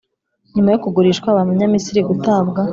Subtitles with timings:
[0.55, 2.61] nyuma yo kugurishwa abanyamisiri, gutabwa